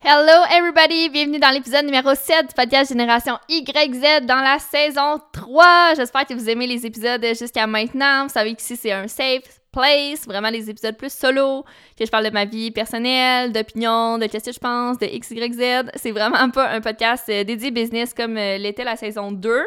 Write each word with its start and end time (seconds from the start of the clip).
Hello 0.00 0.44
everybody! 0.52 1.08
Bienvenue 1.08 1.40
dans 1.40 1.50
l'épisode 1.50 1.84
numéro 1.84 2.14
7 2.14 2.46
du 2.50 2.54
podcast 2.54 2.88
Génération 2.92 3.36
YZ 3.48 4.24
dans 4.26 4.40
la 4.40 4.60
saison 4.60 5.20
3. 5.32 5.94
J'espère 5.96 6.24
que 6.24 6.34
vous 6.34 6.48
aimez 6.48 6.68
les 6.68 6.86
épisodes 6.86 7.24
jusqu'à 7.36 7.66
maintenant. 7.66 8.22
Vous 8.22 8.32
savez 8.32 8.54
qu'ici 8.54 8.76
c'est 8.76 8.92
un 8.92 9.08
safe 9.08 9.60
place, 9.72 10.24
vraiment 10.24 10.52
des 10.52 10.70
épisodes 10.70 10.96
plus 10.96 11.12
solo, 11.12 11.64
que 11.98 12.06
je 12.06 12.10
parle 12.12 12.26
de 12.26 12.30
ma 12.30 12.44
vie 12.44 12.70
personnelle, 12.70 13.50
d'opinion, 13.52 14.18
de 14.18 14.26
qu'est-ce 14.26 14.46
que 14.46 14.52
je 14.52 14.60
pense, 14.60 14.98
de 14.98 15.06
XYZ. 15.06 15.90
C'est 15.96 16.12
vraiment 16.12 16.48
pas 16.50 16.68
un 16.70 16.80
podcast 16.80 17.24
euh, 17.28 17.42
dédié 17.42 17.72
business 17.72 18.14
comme 18.14 18.36
euh, 18.38 18.56
l'était 18.56 18.84
la 18.84 18.94
saison 18.94 19.32
2. 19.32 19.66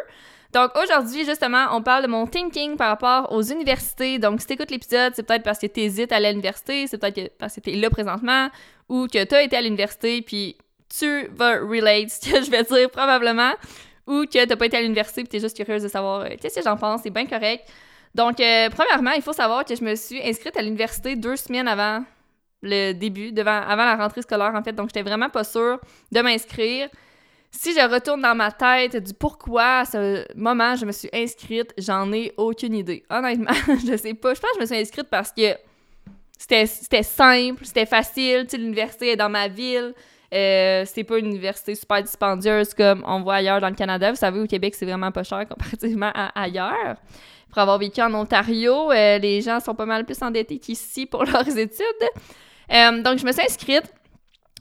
Donc 0.53 0.71
aujourd'hui, 0.75 1.25
justement, 1.25 1.67
on 1.71 1.81
parle 1.81 2.03
de 2.03 2.07
mon 2.07 2.27
thinking 2.27 2.75
par 2.75 2.89
rapport 2.89 3.31
aux 3.31 3.41
universités. 3.41 4.19
Donc 4.19 4.41
si 4.41 4.47
t'écoutes 4.47 4.71
l'épisode, 4.71 5.13
c'est 5.15 5.23
peut-être 5.23 5.43
parce 5.43 5.59
que 5.59 5.67
t'hésites 5.67 6.11
à 6.11 6.17
aller 6.17 6.27
à 6.27 6.31
l'université, 6.31 6.87
c'est 6.87 6.97
peut-être 6.97 7.37
parce 7.37 7.55
que 7.55 7.61
t'es 7.61 7.71
là 7.71 7.89
présentement, 7.89 8.49
ou 8.89 9.07
que 9.07 9.23
t'as 9.23 9.43
été 9.43 9.55
à 9.55 9.61
l'université, 9.61 10.21
puis 10.21 10.57
tu 10.89 11.27
vas 11.35 11.59
relate 11.59 12.09
ce 12.09 12.29
que 12.29 12.43
je 12.43 12.51
vais 12.51 12.63
dire 12.63 12.89
probablement, 12.89 13.53
ou 14.07 14.25
que 14.25 14.45
t'as 14.45 14.55
pas 14.57 14.65
été 14.65 14.77
à 14.77 14.81
l'université, 14.81 15.21
puis 15.21 15.29
t'es 15.29 15.39
juste 15.39 15.55
curieuse 15.55 15.83
de 15.83 15.87
savoir 15.87 16.21
euh, 16.21 16.29
qu'est-ce 16.41 16.55
que 16.55 16.63
j'en 16.63 16.75
pense, 16.75 17.03
c'est 17.03 17.11
bien 17.11 17.25
correct. 17.25 17.69
Donc, 18.13 18.41
euh, 18.41 18.69
premièrement, 18.69 19.11
il 19.11 19.21
faut 19.21 19.31
savoir 19.31 19.63
que 19.63 19.73
je 19.73 19.83
me 19.83 19.95
suis 19.95 20.21
inscrite 20.21 20.57
à 20.57 20.61
l'université 20.61 21.15
deux 21.15 21.37
semaines 21.37 21.69
avant 21.69 22.03
le 22.61 22.91
début, 22.91 23.31
devant, 23.31 23.61
avant 23.61 23.85
la 23.85 23.95
rentrée 23.95 24.21
scolaire, 24.21 24.53
en 24.53 24.61
fait. 24.61 24.73
Donc, 24.73 24.89
j'étais 24.89 25.01
vraiment 25.01 25.29
pas 25.29 25.45
sûre 25.45 25.79
de 26.11 26.19
m'inscrire 26.19 26.89
si 27.51 27.73
je 27.73 27.93
retourne 27.93 28.21
dans 28.21 28.35
ma 28.35 28.51
tête 28.51 28.95
du 28.95 29.13
pourquoi 29.13 29.79
à 29.79 29.85
ce 29.85 30.25
moment 30.37 30.75
je 30.75 30.85
me 30.85 30.91
suis 30.91 31.09
inscrite, 31.13 31.73
j'en 31.77 32.11
ai 32.13 32.33
aucune 32.37 32.73
idée. 32.73 33.03
Honnêtement, 33.09 33.51
je 33.85 33.97
sais 33.97 34.13
pas. 34.13 34.33
Je 34.33 34.39
pense 34.39 34.51
que 34.51 34.55
je 34.57 34.61
me 34.61 34.65
suis 34.65 34.77
inscrite 34.77 35.07
parce 35.09 35.31
que 35.31 35.55
c'était 36.37 37.03
simple, 37.03 37.65
c'était 37.65 37.85
facile. 37.85 38.47
L'université 38.53 39.09
est 39.11 39.15
dans 39.15 39.29
ma 39.29 39.47
ville. 39.47 39.93
Euh, 40.33 40.85
c'est 40.85 41.03
pas 41.03 41.17
une 41.17 41.25
université 41.25 41.75
super 41.75 42.01
dispendieuse 42.01 42.73
comme 42.73 43.03
on 43.05 43.21
voit 43.21 43.35
ailleurs 43.35 43.59
dans 43.59 43.69
le 43.69 43.75
Canada. 43.75 44.11
Vous 44.11 44.17
savez, 44.17 44.39
au 44.39 44.47
Québec, 44.47 44.73
c'est 44.75 44.85
vraiment 44.85 45.11
pas 45.11 45.23
cher 45.23 45.45
comparativement 45.47 46.11
à 46.15 46.41
ailleurs. 46.41 46.95
Pour 47.49 47.59
avoir 47.59 47.77
vécu 47.77 48.01
en 48.01 48.13
Ontario, 48.13 48.91
euh, 48.91 49.17
les 49.17 49.41
gens 49.41 49.59
sont 49.59 49.75
pas 49.75 49.85
mal 49.85 50.05
plus 50.05 50.21
endettés 50.21 50.57
qu'ici 50.57 51.05
pour 51.05 51.25
leurs 51.25 51.57
études. 51.57 52.09
Euh, 52.71 53.01
donc, 53.01 53.19
je 53.19 53.25
me 53.25 53.31
suis 53.33 53.41
inscrite. 53.41 53.93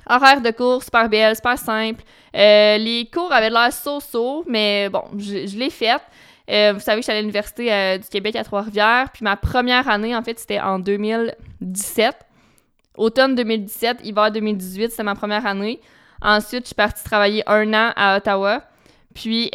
Horaire 0.08 0.40
de 0.40 0.50
cours 0.50 0.82
super 0.82 1.08
belle, 1.08 1.34
super 1.36 1.58
simple. 1.58 2.02
Euh, 2.34 2.78
les 2.78 3.08
cours 3.12 3.32
avaient 3.32 3.50
l'air 3.50 3.72
so-so, 3.72 4.44
mais 4.46 4.88
bon, 4.88 5.04
je, 5.18 5.56
l'ai 5.56 5.70
faite. 5.70 6.02
Euh, 6.50 6.72
vous 6.72 6.80
savez 6.80 6.98
je 6.98 7.04
suis 7.04 7.12
à 7.12 7.20
l'Université 7.20 7.72
euh, 7.72 7.98
du 7.98 8.08
Québec 8.08 8.36
à 8.36 8.44
Trois-Rivières. 8.44 9.10
Puis 9.12 9.24
ma 9.24 9.36
première 9.36 9.88
année, 9.88 10.14
en 10.16 10.22
fait, 10.22 10.38
c'était 10.38 10.60
en 10.60 10.78
2017. 10.78 12.16
Automne 12.96 13.34
2017, 13.34 13.98
hiver 14.04 14.30
2018, 14.30 14.90
c'était 14.90 15.02
ma 15.02 15.14
première 15.14 15.46
année. 15.46 15.80
Ensuite, 16.22 16.64
je 16.64 16.66
suis 16.66 16.74
partie 16.74 17.02
travailler 17.02 17.42
un 17.46 17.72
an 17.72 17.92
à 17.96 18.16
Ottawa. 18.16 18.62
Puis, 19.14 19.50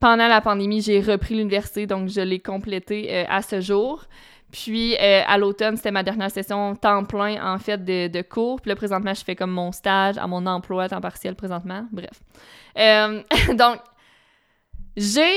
pendant 0.00 0.28
la 0.28 0.40
pandémie, 0.40 0.80
j'ai 0.80 1.00
repris 1.00 1.34
l'université, 1.36 1.86
donc 1.86 2.08
je 2.08 2.20
l'ai 2.20 2.40
complété 2.40 3.26
à 3.28 3.42
ce 3.42 3.60
jour. 3.60 4.06
Puis 4.50 4.96
euh, 4.96 5.22
à 5.26 5.36
l'automne, 5.36 5.76
c'était 5.76 5.90
ma 5.90 6.02
dernière 6.02 6.30
session 6.30 6.74
temps 6.74 7.04
plein 7.04 7.54
en 7.54 7.58
fait 7.58 7.84
de, 7.84 8.22
cours. 8.22 8.60
Puis 8.60 8.70
là, 8.70 8.76
présentement, 8.76 9.12
je 9.12 9.22
fais 9.22 9.36
comme 9.36 9.50
mon 9.50 9.72
stage 9.72 10.16
à 10.16 10.26
mon 10.26 10.46
emploi 10.46 10.88
temps 10.88 11.00
partiel 11.00 11.34
présentement. 11.34 11.86
Bref. 11.92 12.22
Euh, 12.78 13.22
donc, 13.54 13.78
j'ai 14.96 15.34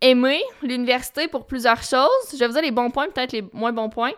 aimé 0.00 0.40
l'université 0.62 1.28
pour 1.28 1.46
plusieurs 1.46 1.82
choses. 1.82 2.08
Je 2.32 2.38
vais 2.38 2.46
vous 2.46 2.52
dire 2.52 2.62
les 2.62 2.70
bons 2.70 2.90
points, 2.90 3.08
peut-être 3.08 3.32
les 3.32 3.44
moins 3.52 3.72
bons 3.72 3.88
points. 3.88 4.12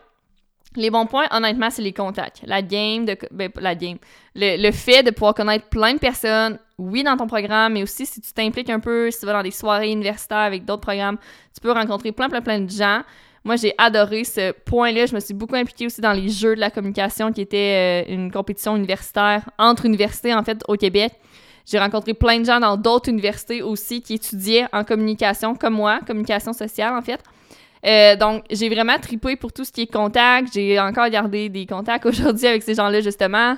Les 0.75 0.91
bons 0.91 1.07
points, 1.07 1.27
honnêtement, 1.31 1.69
c'est 1.71 1.83
les 1.83 1.93
contacts. 1.93 2.41
La 2.47 2.63
game, 2.63 3.05
ben, 3.31 3.51
la 3.57 3.75
game. 3.75 3.99
Le, 4.35 4.71
fait 4.71 5.03
de 5.03 5.11
pouvoir 5.11 5.35
connaître 5.35 5.69
plein 5.69 5.93
de 5.93 5.99
personnes, 5.99 6.59
oui, 6.79 7.03
dans 7.03 7.17
ton 7.17 7.27
programme, 7.27 7.75
mais 7.75 7.83
aussi 7.83 8.07
si 8.07 8.23
tu 8.23 8.33
t'impliques 8.33 8.71
un 8.71 8.81
peu, 8.81 9.11
si 9.11 9.21
tu 9.21 9.27
vas 9.27 9.35
dans 9.35 9.43
des 9.43 9.51
soirées 9.51 9.93
universitaires 9.93 10.39
avec 10.39 10.65
d'autres 10.65 10.81
programmes, 10.81 11.19
tu 11.55 11.61
peux 11.61 11.73
rencontrer 11.73 12.11
plein, 12.13 12.31
plein, 12.31 12.41
plein 12.41 12.61
de 12.61 12.71
gens. 12.71 13.03
Moi, 13.45 13.57
j'ai 13.57 13.75
adoré 13.77 14.23
ce 14.25 14.53
point-là. 14.53 15.07
Je 15.07 15.15
me 15.15 15.21
suis 15.21 15.35
beaucoup 15.35 15.57
impliquée 15.57 15.87
aussi 15.87 16.01
dans 16.01 16.13
les 16.13 16.29
Jeux 16.29 16.55
de 16.55 16.61
la 16.61 16.71
communication, 16.71 17.33
qui 17.33 17.41
était 17.41 18.05
euh, 18.09 18.13
une 18.13 18.31
compétition 18.31 18.77
universitaire 18.77 19.49
entre 19.59 19.87
universités, 19.87 20.33
en 20.33 20.45
fait, 20.45 20.63
au 20.69 20.77
Québec. 20.77 21.13
J'ai 21.67 21.79
rencontré 21.79 22.15
plein 22.15 22.39
de 22.39 22.45
gens 22.45 22.61
dans 22.61 22.77
d'autres 22.77 23.09
universités 23.09 23.63
aussi 23.63 24.01
qui 24.01 24.15
étudiaient 24.15 24.67
en 24.73 24.85
communication, 24.85 25.55
comme 25.55 25.75
moi, 25.75 26.01
communication 26.07 26.53
sociale, 26.53 26.95
en 26.95 27.03
fait. 27.03 27.21
Euh, 27.85 28.15
donc, 28.15 28.45
j'ai 28.51 28.69
vraiment 28.69 28.99
tripé 28.99 29.35
pour 29.35 29.53
tout 29.53 29.65
ce 29.65 29.73
qui 29.73 29.83
est 29.83 29.93
contact. 29.93 30.53
J'ai 30.55 30.79
encore 30.79 31.09
gardé 31.09 31.49
des 31.49 31.67
contacts 31.67 32.07
aujourd'hui 32.07 32.47
avec 32.47 32.63
ces 32.63 32.75
gens-là, 32.75 33.01
justement. 33.01 33.57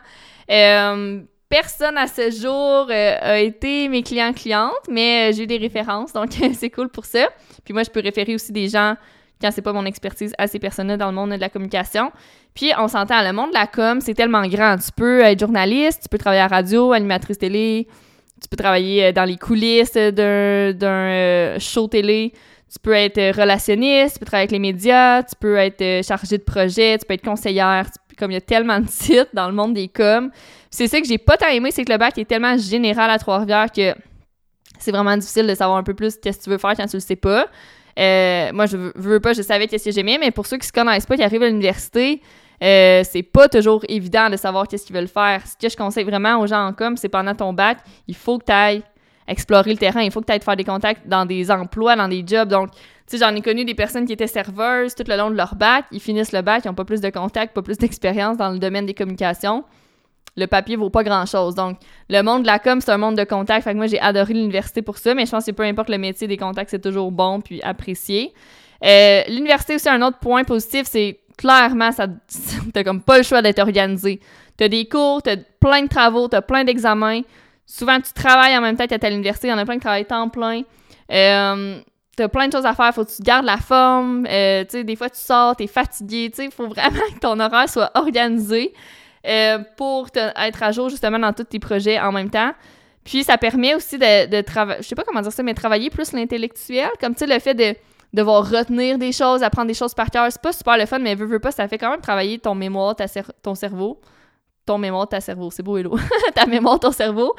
Euh, 0.51 1.21
personne 1.51 1.99
à 1.99 2.07
ce 2.07 2.31
jour 2.31 2.91
a 2.91 3.39
été 3.39 3.89
mes 3.89 4.03
clients-clientes, 4.03 4.89
mais 4.89 5.33
j'ai 5.35 5.43
eu 5.43 5.47
des 5.47 5.59
références, 5.59 6.15
donc 6.15 6.31
c'est 6.55 6.71
cool 6.71 6.89
pour 6.89 7.05
ça. 7.05 7.29
Puis 7.65 7.75
moi, 7.75 7.83
je 7.83 7.91
peux 7.91 8.01
référer 8.01 8.35
aussi 8.35 8.51
des 8.51 8.69
gens 8.69 8.97
quand 9.41 9.51
c'est 9.51 9.63
pas 9.63 9.73
mon 9.73 9.85
expertise 9.85 10.33
à 10.39 10.47
ces 10.47 10.59
personnes-là 10.59 10.97
dans 10.97 11.09
le 11.09 11.15
monde 11.15 11.31
de 11.31 11.37
la 11.37 11.49
communication. 11.49 12.13
Puis 12.55 12.73
on 12.79 12.89
s'entend, 12.89 13.23
le 13.23 13.33
monde 13.33 13.51
de 13.51 13.55
la 13.55 13.67
com, 13.67 14.01
c'est 14.01 14.15
tellement 14.15 14.47
grand. 14.47 14.77
Tu 14.79 14.93
peux 14.97 15.21
être 15.21 15.41
journaliste, 15.41 16.03
tu 16.05 16.09
peux 16.09 16.19
travailler 16.19 16.43
à 16.43 16.49
radio, 16.49 16.93
animatrice 16.93 17.39
télé, 17.39 17.89
tu 18.41 18.49
peux 18.49 18.57
travailler 18.57 19.07
euh, 19.07 19.13
dans 19.13 19.25
les 19.25 19.37
coulisses 19.37 19.95
d'un 19.95 20.13
euh, 20.13 21.59
show 21.59 21.89
télé, 21.89 22.33
tu 22.71 22.79
peux 22.79 22.93
être 22.93 23.19
euh, 23.19 23.33
relationniste, 23.33 24.15
tu 24.15 24.19
peux 24.21 24.27
travailler 24.27 24.45
avec 24.45 24.53
les 24.53 24.59
médias, 24.59 25.23
tu 25.23 25.35
peux 25.39 25.57
être 25.57 26.05
chargé 26.05 26.39
de 26.39 26.43
projet, 26.43 26.99
tu 26.99 27.07
peux 27.07 27.15
être 27.15 27.25
conseillère. 27.25 27.87
Comme 28.17 28.31
il 28.31 28.35
y 28.35 28.37
a 28.37 28.41
tellement 28.41 28.79
de 28.79 28.87
titres 28.87 29.31
dans 29.33 29.49
le 29.49 29.55
monde 29.55 29.75
des 29.75 29.89
coms. 29.89 30.31
C'est 30.71 30.87
ça 30.87 31.01
que 31.01 31.07
j'ai 31.07 31.19
pas 31.19 31.37
tant 31.37 31.49
aimé, 31.49 31.73
c'est 31.73 31.85
que 31.85 31.91
le 31.91 31.99
bac 31.99 32.17
est 32.17 32.25
tellement 32.25 32.57
général 32.57 33.11
à 33.11 33.19
Trois-Rivières 33.19 33.73
que 33.73 33.93
c'est 34.79 34.93
vraiment 34.93 35.17
difficile 35.17 35.49
de 35.49 35.55
savoir 35.55 35.79
un 35.79 35.83
peu 35.83 35.95
plus 35.95 36.17
qu'est-ce 36.17 36.39
que 36.39 36.45
tu 36.45 36.51
veux 36.51 36.59
faire 36.59 36.75
quand 36.77 36.87
tu 36.87 36.97
le 36.97 37.01
sais 37.01 37.17
pas. 37.17 37.47
Euh, 37.99 38.51
moi, 38.53 38.67
je 38.67 38.77
veux, 38.95 39.21
pas, 39.21 39.33
je 39.33 39.43
savais 39.43 39.67
qu'est-ce 39.67 39.85
que 39.85 39.91
j'aimais, 39.91 40.19
mais 40.19 40.31
pour 40.31 40.47
ceux 40.47 40.59
qui 40.59 40.67
se 40.67 40.73
connaissent 40.73 41.07
pas, 41.07 41.17
qui 41.17 41.23
arrivent 41.23 41.43
à 41.43 41.49
l'université, 41.49 42.21
euh, 42.63 43.03
c'est 43.05 43.23
pas 43.23 43.49
toujours 43.49 43.85
évident 43.89 44.31
de 44.31 44.37
savoir 44.37 44.67
qu'est-ce 44.67 44.87
qu'ils 44.87 44.97
veulent 44.97 45.09
faire. 45.09 45.47
Ce 45.47 45.57
que 45.57 45.69
je 45.69 45.77
conseille 45.77 46.05
vraiment 46.05 46.41
aux 46.41 46.47
gens 46.47 46.67
en 46.67 46.73
com, 46.73 46.97
c'est 46.97 47.09
pendant 47.09 47.35
ton 47.35 47.53
bac, 47.53 47.79
il 48.09 48.17
faut 48.17 48.39
que 48.39 48.45
tu 48.47 48.53
ailles 48.53 48.83
explorer 49.27 49.71
le 49.71 49.79
terrain, 49.79 50.03
il 50.03 50.11
faut 50.11 50.21
que 50.21 50.27
tu 50.27 50.33
ailles 50.33 50.41
faire 50.41 50.57
des 50.57 50.65
contacts 50.65 51.07
dans 51.07 51.25
des 51.25 51.51
emplois, 51.51 51.97
dans 51.97 52.09
des 52.09 52.25
jobs. 52.27 52.49
Donc, 52.49 52.71
tu 52.73 52.79
sais, 53.07 53.19
j'en 53.19 53.35
ai 53.35 53.41
connu 53.41 53.65
des 53.65 53.75
personnes 53.75 54.07
qui 54.07 54.13
étaient 54.13 54.27
serveuses 54.27 54.95
tout 54.95 55.05
le 55.07 55.17
long 55.17 55.31
de 55.31 55.37
leur 55.37 55.55
bac, 55.55 55.85
ils 55.93 56.01
finissent 56.01 56.33
le 56.33 56.43
bac, 56.43 56.63
ils 56.65 56.69
n'ont 56.69 56.75
pas 56.75 56.85
plus 56.85 57.01
de 57.01 57.11
contacts, 57.11 57.55
pas 57.55 57.63
plus 57.63 57.79
d'expérience 57.79 58.37
dans 58.37 58.51
le 58.51 58.59
domaine 58.59 58.87
des 58.87 58.95
communications 58.95 59.65
le 60.37 60.47
papier 60.47 60.77
vaut 60.77 60.91
pas 60.91 61.05
grand-chose. 61.05 61.55
Donc, 61.55 61.79
le 62.09 62.23
monde 62.23 62.43
de 62.43 62.47
la 62.47 62.59
com, 62.59 62.81
c'est 62.81 62.91
un 62.91 62.99
monde 62.99 63.17
de 63.17 63.25
contacts. 63.25 63.65
Fait 63.65 63.73
que 63.73 63.77
moi, 63.77 63.87
j'ai 63.87 64.01
adoré 64.01 64.35
l'université 64.35 64.83
pour 64.83 64.99
ça, 64.99 65.15
mais 65.15 65.27
je 65.27 65.31
pense 65.31 65.47
que 65.47 65.53
peu 65.53 65.63
importe 65.63 65.89
le 65.89 65.99
métier 65.99 66.27
des 66.27 66.37
contacts, 66.37 66.71
c'est 66.71 66.83
toujours 66.83 67.13
bon 67.13 67.41
puis 67.41 67.63
apprécié. 67.63 68.33
Euh, 68.85 69.23
l'université 69.29 69.77
aussi, 69.77 69.89
un 69.89 70.03
autre 70.03 70.19
point 70.19 70.45
positif, 70.45 70.87
c'est 70.87 71.21
clairement, 71.39 71.93
ça, 71.93 72.07
t'as 72.73 72.85
comme 72.85 73.03
pas 73.03 73.19
le 73.19 73.25
choix 73.25 73.43
d'être 73.43 73.61
organisé. 73.61 74.21
T'as 74.57 74.69
des 74.69 74.87
cours, 74.89 75.23
t'as 75.23 75.37
plein 75.61 75.83
de 75.83 75.89
travaux, 75.89 76.29
t'as 76.29 76.43
plein 76.43 76.65
d'examens. 76.65 77.23
Souvent, 77.67 78.01
tu 78.01 78.13
travailles 78.13 78.57
en 78.57 78.61
même 78.61 78.77
temps 78.77 78.85
que 78.85 78.95
t'es 78.95 79.07
à 79.07 79.11
l'université. 79.11 79.49
Il 79.49 79.51
y 79.51 79.55
en 79.55 79.59
a 79.59 79.65
plein 79.65 79.75
qui 79.75 79.81
travaillent 79.81 80.05
temps 80.05 80.29
plein. 80.29 80.63
Euh, 81.11 81.81
t'as 82.17 82.29
plein 82.29 82.49
de 82.49 82.53
choses 82.53 82.67
à 82.67 82.75
faire. 82.75 82.95
Faut 82.95 83.05
que 83.05 83.11
tu 83.11 83.23
gardes 83.23 83.47
la 83.47 83.57
forme. 83.57 84.27
Euh, 84.29 84.65
des 84.65 84.97
fois, 84.97 85.09
tu 85.09 85.19
sors, 85.19 85.57
t'es 85.57 85.67
fatigué. 85.67 86.31
Tu 86.35 86.51
faut 86.51 86.69
vraiment 86.69 87.01
que 87.15 87.19
ton 87.21 87.41
horaire 87.41 87.69
soit 87.69 87.91
organisé. 87.95 88.73
Euh, 89.27 89.59
pour 89.79 90.09
être 90.15 90.63
à 90.63 90.71
jour 90.71 90.91
justement 90.91 91.19
dans 91.19 91.33
tous 91.33 91.45
tes 91.45 91.59
projets 91.59 91.99
en 91.99 92.13
même 92.13 92.29
temps. 92.29 92.53
Puis 93.05 93.25
ça 93.25 93.39
permet 93.39 93.75
aussi 93.75 93.99
de, 93.99 94.41
travailler, 94.43 94.83
je 94.83 94.89
sais 94.89 94.95
pas 94.95 95.05
comment 95.05 95.23
dire 95.23 95.33
ça, 95.33 95.43
mais 95.43 95.55
travailler 95.55 95.89
plus 95.89 96.13
l'intellectuel, 96.13 96.91
comme 97.01 97.15
tu 97.15 97.21
sais, 97.21 97.27
le 97.27 97.39
fait 97.39 97.55
de 97.55 97.75
devoir 98.13 98.49
retenir 98.49 98.99
des 98.99 99.13
choses, 99.13 99.43
apprendre 99.43 99.69
des 99.69 99.75
choses 99.75 99.95
par 99.95 100.11
cœur, 100.11 100.27
c'est 100.31 100.41
pas 100.41 100.53
super 100.53 100.77
le 100.77 100.87
fun, 100.87 100.99
mais 100.99 101.15
veux, 101.15 101.27
veux 101.27 101.39
pas, 101.39 101.53
ça 101.53 101.67
fait 101.69 101.79
quand 101.79 101.91
même 101.91 102.01
travailler 102.01 102.39
ton 102.39 102.55
mémoire, 102.55 102.97
ta 102.97 103.07
ton 103.43 103.55
cerveau. 103.55 104.01
Ton 104.67 104.79
mémoire, 104.79 105.07
ta 105.07 105.21
cerveau, 105.21 105.51
c'est 105.51 105.63
beau, 105.63 105.77
Hello. 105.77 105.99
ta 106.35 106.47
mémoire, 106.47 106.81
ton 106.81 106.91
cerveau. 106.91 107.35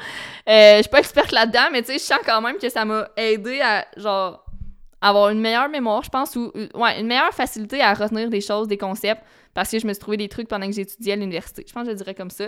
Euh, 0.48 0.76
je 0.76 0.82
suis 0.82 0.90
pas 0.90 1.00
experte 1.00 1.32
là-dedans, 1.32 1.68
mais 1.72 1.82
tu 1.82 1.88
sais, 1.88 1.98
je 1.98 2.04
sens 2.04 2.20
quand 2.24 2.40
même 2.40 2.56
que 2.56 2.68
ça 2.68 2.84
m'a 2.84 3.08
aidé 3.16 3.60
à, 3.60 3.84
genre, 3.96 4.45
avoir 5.00 5.30
une 5.30 5.40
meilleure 5.40 5.68
mémoire, 5.68 6.02
je 6.02 6.08
pense, 6.08 6.36
ou 6.36 6.52
ouais, 6.74 7.00
une 7.00 7.06
meilleure 7.06 7.32
facilité 7.32 7.80
à 7.80 7.94
retenir 7.94 8.30
des 8.30 8.40
choses, 8.40 8.68
des 8.68 8.78
concepts, 8.78 9.22
parce 9.54 9.70
que 9.70 9.78
je 9.78 9.86
me 9.86 9.92
suis 9.92 10.00
trouvé 10.00 10.16
des 10.16 10.28
trucs 10.28 10.48
pendant 10.48 10.66
que 10.66 10.72
j'étudiais 10.72 11.12
à 11.14 11.16
l'université. 11.16 11.64
Je 11.66 11.72
pense 11.72 11.84
que 11.84 11.90
je 11.90 11.96
dirais 11.96 12.14
comme 12.14 12.30
ça. 12.30 12.46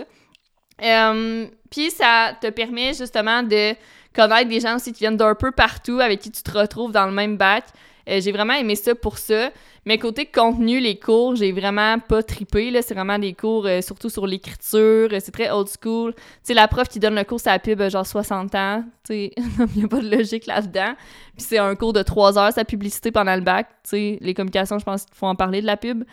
Euh, 0.81 1.47
puis 1.69 1.91
ça 1.91 2.37
te 2.39 2.49
permet 2.49 2.93
justement 2.93 3.43
de 3.43 3.73
connaître 4.13 4.49
des 4.49 4.59
gens 4.59 4.75
aussi 4.75 4.93
qui 4.93 4.99
viennent 4.99 5.17
d'un 5.17 5.35
peu 5.35 5.51
partout, 5.51 5.99
avec 5.99 6.19
qui 6.19 6.31
tu 6.31 6.41
te 6.41 6.57
retrouves 6.57 6.91
dans 6.91 7.05
le 7.05 7.11
même 7.11 7.37
bac. 7.37 7.65
Euh, 8.09 8.21
j'ai 8.21 8.31
vraiment 8.31 8.53
aimé 8.53 8.75
ça 8.75 8.95
pour 8.95 9.17
ça. 9.17 9.51
Mais 9.85 9.97
côté 9.97 10.25
contenu, 10.25 10.79
les 10.79 10.99
cours, 10.99 11.35
j'ai 11.35 11.51
vraiment 11.51 11.99
pas 11.99 12.23
tripé. 12.23 12.71
C'est 12.81 12.93
vraiment 12.93 13.19
des 13.19 13.33
cours 13.33 13.65
euh, 13.65 13.81
surtout 13.81 14.09
sur 14.09 14.25
l'écriture. 14.25 15.09
c'est 15.11 15.31
très 15.31 15.49
old 15.49 15.67
school. 15.67 16.13
Tu 16.45 16.53
la 16.53 16.67
prof 16.67 16.87
qui 16.87 16.99
donne 16.99 17.15
le 17.15 17.23
cours, 17.23 17.39
c'est 17.39 17.49
la 17.49 17.59
pub 17.59 17.81
genre 17.89 18.05
60 18.05 18.55
ans. 18.55 18.83
Tu 19.05 19.13
il 19.13 19.31
n'y 19.75 19.83
a 19.83 19.87
pas 19.87 20.01
de 20.01 20.09
logique 20.09 20.47
là-dedans. 20.47 20.93
Puis 21.35 21.45
c'est 21.47 21.59
un 21.59 21.75
cours 21.75 21.93
de 21.93 22.01
3 22.01 22.37
heures, 22.37 22.53
sa 22.53 22.65
publicité 22.65 23.11
pendant 23.11 23.35
le 23.35 23.41
bac. 23.41 23.67
Tu 23.87 24.17
les 24.19 24.33
communications, 24.33 24.79
je 24.79 24.85
pense 24.85 25.05
qu'il 25.05 25.15
faut 25.15 25.27
en 25.27 25.35
parler 25.35 25.61
de 25.61 25.67
la 25.67 25.77
pub. 25.77 26.03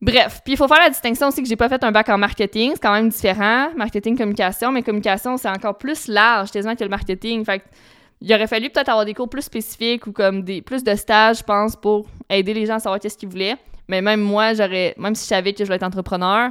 Bref, 0.00 0.40
puis 0.44 0.54
il 0.54 0.56
faut 0.56 0.66
faire 0.66 0.80
la 0.80 0.88
distinction 0.88 1.28
aussi 1.28 1.42
que 1.42 1.48
j'ai 1.48 1.56
pas 1.56 1.68
fait 1.68 1.84
un 1.84 1.92
bac 1.92 2.08
en 2.08 2.16
marketing, 2.16 2.70
c'est 2.72 2.80
quand 2.80 2.94
même 2.94 3.10
différent, 3.10 3.68
marketing 3.76 4.16
communication, 4.16 4.72
mais 4.72 4.82
communication 4.82 5.36
c'est 5.36 5.50
encore 5.50 5.76
plus 5.76 6.08
large 6.08 6.50
tellement 6.50 6.74
que 6.74 6.82
le 6.82 6.88
marketing. 6.88 7.44
Fait 7.44 7.62
il 8.20 8.34
aurait 8.34 8.46
fallu 8.46 8.70
peut-être 8.70 8.88
avoir 8.88 9.04
des 9.04 9.14
cours 9.14 9.28
plus 9.28 9.42
spécifiques 9.42 10.06
ou 10.06 10.12
comme 10.12 10.42
des 10.42 10.62
plus 10.62 10.84
de 10.84 10.94
stages, 10.94 11.38
je 11.38 11.42
pense, 11.42 11.76
pour 11.76 12.06
aider 12.28 12.54
les 12.54 12.66
gens 12.66 12.74
à 12.74 12.78
savoir 12.78 13.00
qu'est-ce 13.00 13.16
qu'ils 13.16 13.28
voulaient. 13.28 13.56
Mais 13.88 14.02
même 14.02 14.20
moi, 14.20 14.54
j'aurais 14.54 14.94
même 14.98 15.14
si 15.14 15.24
je 15.24 15.28
savais 15.28 15.52
que 15.52 15.58
je 15.58 15.64
voulais 15.64 15.76
être 15.76 15.82
entrepreneur, 15.82 16.50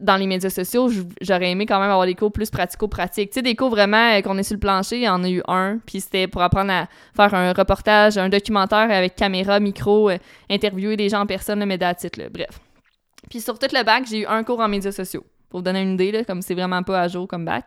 dans 0.00 0.16
les 0.16 0.26
médias 0.26 0.50
sociaux, 0.50 0.90
j'aurais 1.20 1.50
aimé 1.50 1.66
quand 1.66 1.80
même 1.80 1.90
avoir 1.90 2.06
des 2.06 2.14
cours 2.14 2.32
plus 2.32 2.50
pratico-pratiques. 2.50 3.30
Tu 3.30 3.34
sais, 3.34 3.42
des 3.42 3.54
cours 3.54 3.70
vraiment 3.70 4.12
euh, 4.12 4.20
qu'on 4.20 4.36
est 4.38 4.42
sur 4.42 4.54
le 4.54 4.60
plancher, 4.60 4.96
il 4.96 5.02
y 5.02 5.08
en 5.08 5.24
a 5.24 5.30
eu 5.30 5.42
un, 5.48 5.78
puis 5.86 6.00
c'était 6.00 6.26
pour 6.26 6.42
apprendre 6.42 6.70
à 6.70 6.88
faire 7.16 7.34
un 7.34 7.52
reportage, 7.52 8.18
un 8.18 8.28
documentaire 8.28 8.90
avec 8.90 9.16
caméra, 9.16 9.60
micro, 9.60 10.10
euh, 10.10 10.18
interviewer 10.50 10.96
des 10.96 11.08
gens 11.08 11.20
en 11.20 11.26
personne, 11.26 11.60
le 11.60 11.66
média 11.66 11.94
titre, 11.94 12.20
bref. 12.32 12.60
Puis 13.30 13.40
sur 13.40 13.58
tout 13.58 13.68
le 13.72 13.84
bac, 13.84 14.04
j'ai 14.08 14.20
eu 14.20 14.26
un 14.26 14.42
cours 14.44 14.60
en 14.60 14.68
médias 14.68 14.92
sociaux. 14.92 15.24
Pour 15.48 15.60
vous 15.60 15.64
donner 15.64 15.82
une 15.82 15.94
idée, 15.94 16.12
là, 16.12 16.24
comme 16.24 16.42
c'est 16.42 16.54
vraiment 16.54 16.82
pas 16.82 17.00
à 17.00 17.08
jour 17.08 17.26
comme 17.26 17.44
bac. 17.44 17.64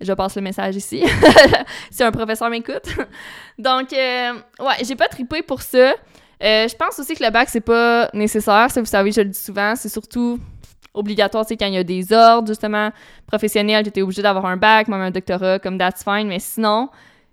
Je 0.00 0.12
passe 0.12 0.36
le 0.36 0.42
message 0.42 0.76
ici, 0.76 1.04
si 1.90 2.02
un 2.02 2.12
professeur 2.12 2.50
m'écoute. 2.50 2.86
Donc, 3.58 3.92
euh, 3.92 4.32
ouais, 4.60 4.84
j'ai 4.84 4.96
pas 4.96 5.08
tripé 5.08 5.42
pour 5.42 5.62
ça. 5.62 5.94
je 6.40 6.76
pense 6.76 6.98
aussi 6.98 7.14
que 7.14 7.24
le 7.24 7.30
bac, 7.30 7.48
c'est 7.50 7.60
pas 7.60 8.10
nécessaire. 8.12 8.70
Ça, 8.70 8.80
vous 8.80 8.86
savez, 8.86 9.12
je 9.12 9.22
le 9.22 9.28
dis 9.28 9.38
souvent. 9.38 9.74
C'est 9.74 9.88
surtout 9.88 10.38
obligatoire, 10.96 11.44
c'est 11.46 11.56
quand 11.56 11.66
il 11.66 11.74
y 11.74 11.78
a 11.78 11.84
des 11.84 12.12
ordres, 12.12 12.48
justement, 12.48 12.90
professionnels, 13.26 13.84
tu 13.84 13.90
étais 13.90 14.02
obligé 14.02 14.22
d'avoir 14.22 14.46
un 14.46 14.56
bac, 14.56 14.88
même 14.88 15.00
un 15.00 15.10
doctorat, 15.10 15.58
comme 15.58 15.78
that's 15.78 16.02
fine, 16.02 16.26
mais 16.26 16.38
sinon, 16.38 16.88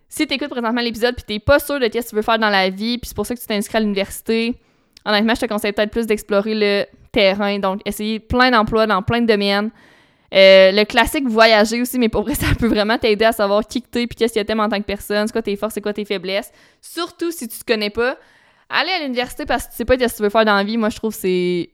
si 0.10 0.28
tu 0.28 0.34
écoutes 0.36 0.50
présentement 0.50 0.82
l'épisode 0.82 1.16
puis 1.16 1.24
t'es 1.24 1.40
pas 1.40 1.60
sûr 1.60 1.80
de 1.80 1.86
ce 1.86 1.90
que 1.90 2.10
tu 2.10 2.16
veux 2.16 2.22
faire 2.22 2.38
dans 2.38 2.50
la 2.50 2.70
vie, 2.70 2.98
puis 2.98 3.08
c'est 3.08 3.16
pour 3.16 3.26
ça 3.26 3.36
que 3.36 3.40
tu 3.40 3.54
inscrit 3.54 3.78
à 3.78 3.82
l'université, 3.82 4.56
honnêtement, 5.06 5.34
je 5.34 5.42
te 5.42 5.46
conseille 5.46 5.72
peut-être 5.72 5.92
plus 5.92 6.06
d'explorer 6.06 6.54
le 6.54 6.86
terrain, 7.12 7.58
donc 7.60 7.82
essayer 7.86 8.20
plein 8.20 8.52
d'emplois 8.52 8.86
dans 8.86 9.02
plein 9.02 9.22
de 9.22 9.28
domaines. 9.28 9.72
Euh, 10.34 10.72
le 10.72 10.84
classique 10.84 11.28
voyager 11.28 11.82
aussi, 11.82 12.00
mais 12.00 12.10
pour 12.10 12.24
vrai, 12.24 12.34
ça 12.36 12.48
peut 12.58 12.68
vraiment 12.68 12.98
t'aider 12.98 13.26
à 13.26 13.32
savoir 13.32 13.68
qui 13.68 13.82
que 13.82 13.88
t'es 13.88 14.08
puis 14.08 14.16
qu'est-ce 14.16 14.34
que 14.34 14.40
t'aimes 14.40 14.60
en 14.60 14.70
tant 14.70 14.80
que 14.80 14.86
personne, 14.86 15.28
c'est 15.28 15.34
quoi 15.34 15.42
tes 15.42 15.56
forces, 15.56 15.76
c'est 15.76 15.82
quoi 15.82 15.94
tes 15.94 16.06
faiblesses. 16.06 16.52
Surtout 16.82 17.32
si 17.32 17.48
tu 17.48 17.60
te 17.60 17.66
connais 17.66 17.90
pas. 17.92 18.18
Aller 18.70 18.92
à 18.92 19.04
l'université 19.04 19.46
parce 19.46 19.66
que 19.66 19.72
tu 19.72 19.78
sais 19.78 19.86
pas 19.86 19.94
ce 19.96 20.06
que 20.06 20.18
tu 20.18 20.24
veux 20.24 20.30
faire 20.30 20.46
dans 20.46 20.56
la 20.56 20.64
vie, 20.64 20.78
moi 20.78 20.90
je 20.90 20.96
trouve 20.96 21.14
que 21.14 21.20
c'est 21.20 21.70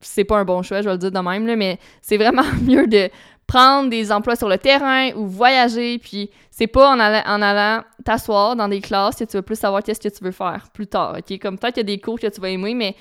c'est 0.00 0.24
pas 0.24 0.38
un 0.38 0.44
bon 0.44 0.62
choix, 0.62 0.80
je 0.80 0.86
vais 0.86 0.92
le 0.92 0.98
dire 0.98 1.12
de 1.12 1.18
même, 1.18 1.46
là, 1.46 1.56
mais 1.56 1.78
c'est 2.00 2.16
vraiment 2.16 2.42
mieux 2.62 2.86
de 2.86 3.10
prendre 3.46 3.90
des 3.90 4.10
emplois 4.12 4.34
sur 4.34 4.48
le 4.48 4.58
terrain 4.58 5.10
ou 5.14 5.26
voyager, 5.26 5.98
puis 5.98 6.30
c'est 6.50 6.66
pas 6.66 6.90
en 6.90 6.98
allant, 6.98 7.22
en 7.26 7.42
allant 7.42 7.84
t'asseoir 8.04 8.56
dans 8.56 8.68
des 8.68 8.80
classes 8.80 9.16
que 9.16 9.24
tu 9.24 9.36
vas 9.36 9.42
plus 9.42 9.58
savoir 9.58 9.82
qu'est-ce 9.82 10.00
que 10.00 10.08
tu 10.08 10.24
veux 10.24 10.30
faire 10.30 10.68
plus 10.72 10.86
tard, 10.86 11.16
OK? 11.18 11.38
Comme 11.38 11.58
peut-être 11.58 11.74
qu'il 11.74 11.88
y 11.88 11.92
a 11.92 11.96
des 11.96 12.00
cours 12.00 12.18
que 12.18 12.28
tu 12.28 12.40
vas 12.40 12.48
aimer, 12.48 12.74
mais 12.74 12.96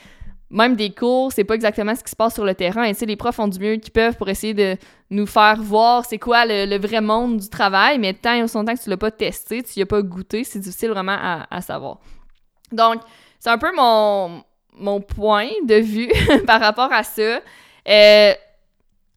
même 0.51 0.75
des 0.75 0.89
cours, 0.89 1.31
c'est 1.31 1.43
pas 1.43 1.53
exactement 1.53 1.95
ce 1.95 2.03
qui 2.03 2.09
se 2.09 2.15
passe 2.15 2.33
sur 2.33 2.45
le 2.45 2.55
terrain. 2.55 2.83
Et 2.83 2.93
les 3.05 3.15
profs 3.15 3.35
font 3.35 3.47
du 3.47 3.59
mieux 3.59 3.75
qu'ils 3.75 3.93
peuvent 3.93 4.17
pour 4.17 4.29
essayer 4.29 4.53
de 4.53 4.77
nous 5.11 5.25
faire 5.25 5.61
voir 5.61 6.05
c'est 6.05 6.17
quoi 6.17 6.45
le, 6.45 6.77
vrai 6.77 7.01
monde 7.01 7.37
du 7.37 7.49
travail, 7.49 7.99
mais 7.99 8.13
tant 8.13 8.33
et 8.33 8.47
son 8.47 8.65
temps 8.65 8.75
que 8.75 8.81
tu 8.81 8.89
l'as 8.89 8.97
pas 8.97 9.11
testé, 9.11 9.61
tu 9.63 9.79
y 9.79 9.81
as 9.81 9.85
pas 9.85 10.01
goûté, 10.01 10.43
c'est 10.43 10.59
difficile 10.59 10.89
vraiment 10.89 11.17
à, 11.49 11.61
savoir. 11.61 11.99
Donc, 12.71 13.01
c'est 13.39 13.49
un 13.49 13.57
peu 13.57 13.75
mon, 13.75 14.43
mon 14.73 15.01
point 15.01 15.49
de 15.65 15.75
vue 15.75 16.09
par 16.47 16.59
rapport 16.59 16.91
à 16.91 17.03
ça. 17.03 17.41
Euh, 17.87 18.33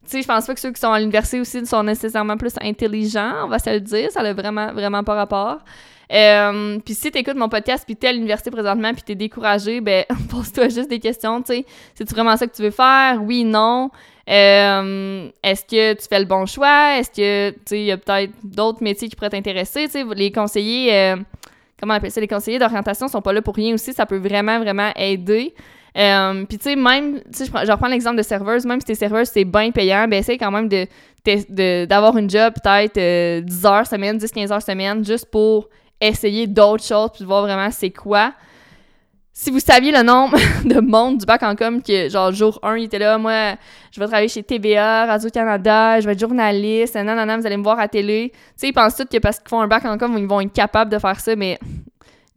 tu 0.04 0.10
sais, 0.10 0.22
je 0.22 0.26
pense 0.26 0.46
pas 0.46 0.54
que 0.54 0.60
ceux 0.60 0.72
qui 0.72 0.80
sont 0.80 0.92
à 0.92 0.98
l'université 0.98 1.40
aussi 1.40 1.64
sont 1.66 1.82
nécessairement 1.82 2.36
plus 2.36 2.54
intelligents, 2.60 3.44
on 3.44 3.48
va 3.48 3.58
se 3.58 3.70
le 3.70 3.80
dire. 3.80 4.10
Ça 4.10 4.22
n'a 4.22 4.32
vraiment, 4.32 4.72
vraiment 4.72 5.04
pas 5.04 5.14
rapport. 5.14 5.58
Euh, 6.12 6.78
puis 6.84 6.94
si 6.94 7.10
t'écoutes 7.10 7.36
mon 7.36 7.48
podcast 7.48 7.84
puis 7.86 7.96
t'es 7.96 8.08
à 8.08 8.12
l'université 8.12 8.50
présentement 8.50 8.92
puis 8.92 9.02
t'es 9.02 9.14
découragé, 9.14 9.80
ben 9.80 10.04
pose-toi 10.30 10.68
juste 10.68 10.90
des 10.90 10.98
questions, 10.98 11.40
tu. 11.40 11.64
C'est-tu 11.94 12.14
vraiment 12.14 12.36
ça 12.36 12.46
que 12.46 12.54
tu 12.54 12.62
veux 12.62 12.70
faire? 12.70 13.22
Oui, 13.22 13.44
non. 13.44 13.90
Euh, 14.28 15.28
est-ce 15.42 15.64
que 15.64 15.94
tu 15.94 16.06
fais 16.08 16.18
le 16.18 16.26
bon 16.26 16.46
choix? 16.46 16.98
Est-ce 16.98 17.10
que, 17.10 17.56
tu 17.66 17.78
y 17.78 17.92
a 17.92 17.96
peut-être 17.96 18.32
d'autres 18.44 18.82
métiers 18.82 19.08
qui 19.08 19.16
pourraient 19.16 19.30
t'intéresser? 19.30 19.88
Tu 19.88 20.04
les 20.14 20.30
conseillers 20.30 21.16
comment 21.82 21.94
on 21.94 21.96
appelle 21.96 22.12
ça, 22.12 22.20
les 22.20 22.28
conseillers 22.28 22.60
d'orientation 22.60 23.08
sont 23.08 23.20
pas 23.20 23.32
là 23.32 23.42
pour 23.42 23.56
rien 23.56 23.74
aussi, 23.74 23.92
ça 23.92 24.06
peut 24.06 24.16
vraiment, 24.16 24.60
vraiment 24.60 24.92
aider. 24.94 25.52
Euh, 25.96 26.44
puis 26.46 26.58
tu 26.58 26.64
sais, 26.64 26.76
même, 26.76 27.20
je, 27.30 27.70
reprends 27.70 27.88
l'exemple 27.88 28.16
de 28.16 28.22
serveuse, 28.22 28.64
même 28.64 28.80
si 28.80 28.86
t'es 28.86 28.94
serveuse, 28.94 29.28
c'est 29.28 29.44
bien 29.44 29.70
payant, 29.70 30.08
ben 30.08 30.18
essaye 30.18 30.38
quand 30.38 30.50
même 30.50 30.68
de, 30.68 31.84
d'avoir 31.84 32.16
une 32.16 32.30
job 32.30 32.54
peut-être 32.62 32.94
10 33.44 33.64
euh, 33.64 33.68
heures 33.68 33.86
semaine, 33.86 34.16
10-15 34.16 34.52
heures 34.52 34.62
semaine, 34.62 35.04
juste 35.04 35.26
pour 35.26 35.68
essayer 36.00 36.46
d'autres 36.46 36.84
choses, 36.84 37.10
puis 37.14 37.24
voir 37.24 37.42
vraiment 37.42 37.70
c'est 37.70 37.90
quoi. 37.90 38.32
Si 39.34 39.50
vous 39.50 39.60
saviez 39.60 39.92
le 39.92 40.02
nombre 40.02 40.36
de 40.64 40.80
monde 40.80 41.18
du 41.18 41.26
bac 41.26 41.42
en 41.42 41.56
com 41.56 41.82
que, 41.82 42.08
genre, 42.08 42.32
jour 42.32 42.58
1, 42.62 42.76
il 42.76 42.84
était 42.84 42.98
là, 42.98 43.18
moi, 43.18 43.56
je 43.90 44.00
vais 44.00 44.06
travailler 44.06 44.28
chez 44.28 44.42
TVA, 44.42 45.06
Radio-Canada, 45.06 46.00
je 46.00 46.06
vais 46.06 46.12
être 46.12 46.20
journaliste, 46.20 46.96
non, 46.96 47.14
non, 47.14 47.26
non, 47.26 47.38
vous 47.38 47.46
allez 47.46 47.56
me 47.56 47.62
voir 47.62 47.78
à 47.78 47.88
télé. 47.88 48.30
Tu 48.32 48.38
sais, 48.56 48.68
ils 48.68 48.72
pensent 48.72 48.96
tous 48.96 49.04
que 49.04 49.18
parce 49.18 49.38
qu'ils 49.38 49.48
font 49.48 49.60
un 49.60 49.68
bac 49.68 49.84
en 49.84 49.98
com, 49.98 50.16
ils 50.18 50.26
vont 50.26 50.40
être 50.40 50.52
capables 50.52 50.90
de 50.90 50.98
faire 50.98 51.20
ça, 51.20 51.36
mais 51.36 51.58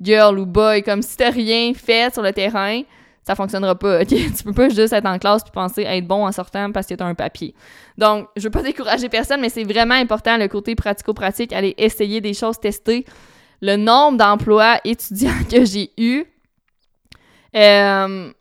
girl 0.02 0.40
ou 0.40 0.46
boy, 0.46 0.84
comme 0.84 1.02
si 1.02 1.18
t'as 1.18 1.32
rien 1.32 1.74
fait 1.74 2.14
sur 2.14 2.22
le 2.22 2.32
terrain, 2.32 2.82
ça 3.26 3.34
fonctionnera 3.36 3.76
pas, 3.76 4.02
ok? 4.02 4.08
Tu 4.38 4.44
peux 4.44 4.54
pas 4.54 4.70
juste 4.70 4.94
être 4.94 5.08
en 5.08 5.18
classe 5.18 5.44
puis 5.44 5.52
penser 5.52 5.82
être 5.82 6.08
bon 6.08 6.26
en 6.28 6.32
sortant 6.32 6.72
parce 6.72 6.86
que 6.86 6.94
t'as 6.94 7.06
un 7.06 7.16
papier. 7.16 7.56
Donc, 7.98 8.28
je 8.36 8.44
veux 8.44 8.52
pas 8.52 8.62
décourager 8.64 9.10
personne, 9.10 9.42
mais 9.42 9.50
c'est 9.50 9.64
vraiment 9.64 9.96
important 9.96 10.38
le 10.38 10.48
côté 10.48 10.76
pratico-pratique, 10.76 11.52
aller 11.52 11.74
essayer 11.78 12.22
des 12.22 12.34
choses, 12.34 12.60
tester. 12.60 13.06
Le 13.62 13.78
nombre 13.78 14.18
d'emplois 14.18 14.80
étudiants 14.84 15.32
que 15.52 15.66
j'ai 15.66 15.92
eu, 15.98 16.26
euh, 17.56 18.32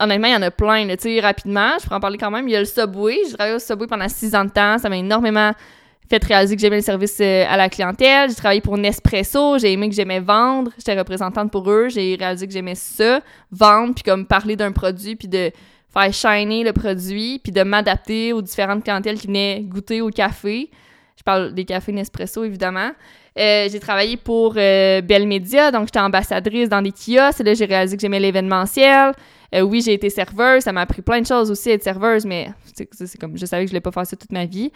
honnêtement, 0.00 0.28
il 0.28 0.32
y 0.32 0.36
en 0.36 0.42
a 0.42 0.50
plein. 0.50 0.88
Tu 0.88 0.96
sais, 0.98 1.20
rapidement, 1.20 1.70
je 1.78 1.84
pourrais 1.84 1.96
en 1.96 2.00
parler 2.00 2.18
quand 2.18 2.30
même. 2.30 2.48
Il 2.48 2.52
y 2.52 2.56
a 2.56 2.60
le 2.60 2.64
Subway. 2.64 3.18
J'ai 3.26 3.34
travaillé 3.34 3.54
au 3.54 3.60
Subway 3.60 3.86
pendant 3.86 4.08
six 4.08 4.34
ans 4.34 4.44
de 4.44 4.50
temps. 4.50 4.78
Ça 4.78 4.88
m'a 4.88 4.96
énormément 4.96 5.52
fait 6.08 6.22
réaliser 6.24 6.56
que 6.56 6.60
j'aimais 6.60 6.76
le 6.76 6.82
service 6.82 7.18
euh, 7.20 7.44
à 7.48 7.56
la 7.56 7.68
clientèle. 7.68 8.28
J'ai 8.28 8.36
travaillé 8.36 8.60
pour 8.60 8.76
Nespresso. 8.76 9.58
J'ai 9.58 9.72
aimé 9.72 9.88
que 9.88 9.94
j'aimais 9.94 10.20
vendre. 10.20 10.70
J'étais 10.76 10.98
représentante 10.98 11.50
pour 11.50 11.70
eux. 11.70 11.88
J'ai 11.88 12.16
réalisé 12.16 12.46
que 12.46 12.52
j'aimais 12.52 12.74
ça, 12.74 13.20
vendre, 13.50 13.94
puis 13.94 14.04
comme 14.04 14.26
parler 14.26 14.56
d'un 14.56 14.72
produit, 14.72 15.16
puis 15.16 15.28
de 15.28 15.50
faire 15.92 16.12
shiner 16.12 16.64
le 16.64 16.72
produit, 16.72 17.38
puis 17.38 17.52
de 17.52 17.62
m'adapter 17.62 18.32
aux 18.32 18.42
différentes 18.42 18.82
clientèles 18.82 19.18
qui 19.18 19.26
venaient 19.26 19.60
goûter 19.62 20.00
au 20.00 20.10
café. 20.10 20.70
Je 21.16 21.22
parle 21.22 21.54
des 21.54 21.64
cafés 21.64 21.92
Nespresso, 21.92 22.44
évidemment. 22.44 22.90
Euh, 23.38 23.68
j'ai 23.70 23.80
travaillé 23.80 24.18
pour 24.18 24.54
euh, 24.56 25.00
Bell 25.00 25.26
donc 25.72 25.86
j'étais 25.86 26.00
ambassadrice 26.00 26.68
dans 26.68 26.82
des 26.82 26.92
kiosques. 26.92 27.40
Là, 27.44 27.54
j'ai 27.54 27.64
réalisé 27.64 27.96
que 27.96 28.00
j'aimais 28.00 28.20
l'événementiel. 28.20 29.12
Euh, 29.54 29.60
oui, 29.60 29.80
j'ai 29.82 29.94
été 29.94 30.10
serveuse. 30.10 30.62
Ça 30.62 30.72
m'a 30.72 30.82
appris 30.82 31.02
plein 31.02 31.20
de 31.20 31.26
choses 31.26 31.50
aussi, 31.50 31.70
être 31.70 31.82
serveuse, 31.82 32.26
mais 32.26 32.50
c'est 32.74 33.18
comme 33.18 33.36
je 33.36 33.46
savais 33.46 33.64
que 33.64 33.68
je 33.68 33.74
ne 33.74 33.78
voulais 33.78 33.80
pas 33.80 33.92
faire 33.92 34.06
ça 34.06 34.16
toute 34.16 34.32
ma 34.32 34.44
vie. 34.44 34.70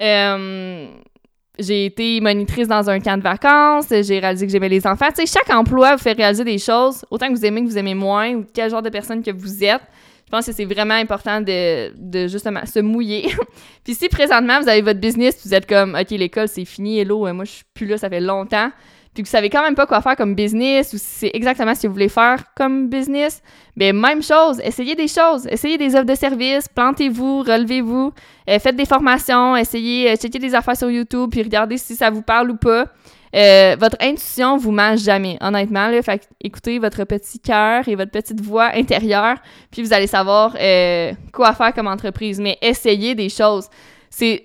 J'ai 0.00 1.86
été 1.86 2.20
monitrice 2.20 2.68
dans 2.68 2.88
un 2.90 3.00
camp 3.00 3.16
de 3.16 3.22
vacances. 3.22 3.86
J'ai 3.88 4.18
réalisé 4.18 4.46
que 4.46 4.52
j'aimais 4.52 4.68
les 4.68 4.86
enfants. 4.86 5.08
Tu 5.08 5.26
sais, 5.26 5.38
chaque 5.38 5.54
emploi 5.54 5.96
vous 5.96 6.02
fait 6.02 6.12
réaliser 6.12 6.44
des 6.44 6.58
choses, 6.58 7.04
autant 7.10 7.28
que 7.28 7.32
vous 7.32 7.44
aimez 7.44 7.62
que 7.62 7.68
vous 7.68 7.78
aimez 7.78 7.94
moins, 7.94 8.34
ou 8.34 8.46
quel 8.52 8.70
genre 8.70 8.82
de 8.82 8.90
personne 8.90 9.22
que 9.22 9.30
vous 9.30 9.64
êtes. 9.64 9.82
Je 10.26 10.30
pense 10.30 10.46
que 10.46 10.52
c'est 10.52 10.64
vraiment 10.64 10.94
important 10.94 11.40
de, 11.40 11.92
de, 11.96 12.26
justement 12.26 12.66
se 12.66 12.80
mouiller. 12.80 13.30
puis 13.84 13.94
si 13.94 14.08
présentement 14.08 14.60
vous 14.60 14.68
avez 14.68 14.82
votre 14.82 14.98
business, 14.98 15.40
vous 15.44 15.54
êtes 15.54 15.66
comme 15.66 15.94
OK, 15.94 16.10
l'école 16.10 16.48
c'est 16.48 16.64
fini, 16.64 16.98
hello, 16.98 17.32
moi 17.32 17.44
je 17.44 17.52
suis 17.52 17.64
plus 17.72 17.86
là, 17.86 17.96
ça 17.96 18.10
fait 18.10 18.20
longtemps, 18.20 18.72
puis 19.16 19.22
que 19.22 19.28
vous 19.28 19.32
savez 19.32 19.50
quand 19.50 19.62
même 19.62 19.74
pas 19.74 19.86
quoi 19.86 20.00
faire 20.00 20.14
comme 20.14 20.34
business 20.34 20.92
ou 20.92 20.98
si 20.98 21.04
c'est 21.04 21.30
exactement 21.34 21.74
ce 21.74 21.82
que 21.82 21.86
vous 21.88 21.94
voulez 21.94 22.08
faire 22.08 22.44
comme 22.54 22.88
business, 22.88 23.42
bien 23.76 23.92
même 23.92 24.22
chose, 24.22 24.60
essayez 24.62 24.94
des 24.94 25.08
choses, 25.08 25.46
essayez 25.48 25.78
des 25.78 25.94
offres 25.94 26.04
de 26.04 26.14
services, 26.14 26.68
plantez-vous, 26.68 27.40
relevez-vous, 27.40 28.12
euh, 28.48 28.58
faites 28.58 28.76
des 28.76 28.84
formations, 28.84 29.56
essayez, 29.56 30.10
euh, 30.10 30.16
checker 30.16 30.38
des 30.38 30.54
affaires 30.54 30.76
sur 30.76 30.90
YouTube 30.90 31.30
puis 31.32 31.42
regardez 31.42 31.78
si 31.78 31.96
ça 31.96 32.10
vous 32.10 32.22
parle 32.22 32.50
ou 32.50 32.56
pas. 32.56 32.86
Euh, 33.34 33.76
votre 33.78 33.96
intuition 34.00 34.56
vous 34.56 34.70
mange 34.70 35.00
jamais, 35.00 35.36
honnêtement. 35.40 35.88
Là, 35.88 36.00
fait 36.02 36.26
écoutez 36.40 36.78
votre 36.78 37.04
petit 37.04 37.38
cœur 37.38 37.86
et 37.86 37.94
votre 37.94 38.10
petite 38.10 38.40
voix 38.40 38.70
intérieure, 38.74 39.36
puis 39.70 39.82
vous 39.82 39.92
allez 39.92 40.06
savoir 40.06 40.56
euh, 40.58 41.12
quoi 41.32 41.52
faire 41.52 41.74
comme 41.74 41.86
entreprise. 41.86 42.40
Mais 42.40 42.56
essayez 42.62 43.14
des 43.14 43.28
choses. 43.28 43.68
C'est 44.08 44.44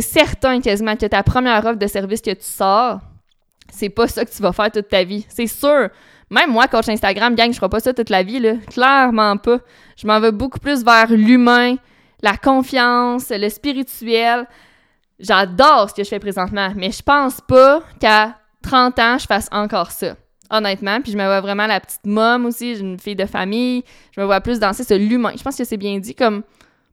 certain 0.00 0.60
quasiment 0.60 0.96
que 0.96 1.06
ta 1.06 1.22
première 1.22 1.64
offre 1.64 1.78
de 1.78 1.86
service 1.86 2.20
que 2.20 2.32
tu 2.32 2.42
sors, 2.44 3.00
c'est 3.70 3.88
pas 3.88 4.08
ça 4.08 4.24
que 4.24 4.30
tu 4.30 4.42
vas 4.42 4.52
faire 4.52 4.70
toute 4.70 4.88
ta 4.88 5.04
vie. 5.04 5.26
C'est 5.28 5.46
sûr. 5.46 5.88
Même 6.30 6.50
moi, 6.50 6.68
coach 6.68 6.88
Instagram, 6.88 7.34
gang, 7.34 7.52
je 7.52 7.56
ferai 7.56 7.68
pas 7.68 7.80
ça 7.80 7.94
toute 7.94 8.10
la 8.10 8.22
vie, 8.22 8.40
là. 8.40 8.54
Clairement 8.70 9.36
pas. 9.36 9.58
Je 9.96 10.06
m'en 10.06 10.20
vais 10.20 10.32
beaucoup 10.32 10.58
plus 10.58 10.84
vers 10.84 11.10
l'humain, 11.10 11.76
la 12.22 12.36
confiance, 12.36 13.30
le 13.30 13.48
spirituel. 13.48 14.46
J'adore 15.18 15.90
ce 15.90 15.94
que 15.94 16.04
je 16.04 16.08
fais 16.08 16.18
présentement, 16.18 16.72
mais 16.76 16.92
je 16.92 17.02
pense 17.02 17.40
pas 17.40 17.82
qu'à 17.98 18.36
30 18.62 18.98
ans, 18.98 19.18
je 19.18 19.26
fasse 19.26 19.48
encore 19.50 19.90
ça. 19.90 20.14
Honnêtement, 20.50 21.00
puis 21.02 21.12
je 21.12 21.18
me 21.18 21.24
vois 21.24 21.40
vraiment 21.40 21.66
la 21.66 21.78
petite 21.78 22.06
môme 22.06 22.46
aussi, 22.46 22.74
j'ai 22.74 22.80
une 22.80 22.98
fille 22.98 23.16
de 23.16 23.26
famille, 23.26 23.84
je 24.14 24.20
me 24.20 24.24
vois 24.24 24.40
plus 24.40 24.58
danser 24.58 24.82
sur 24.82 24.96
l'humain. 24.96 25.32
Je 25.36 25.42
pense 25.42 25.56
que 25.56 25.64
c'est 25.64 25.76
bien 25.76 25.98
dit 25.98 26.14
comme 26.14 26.42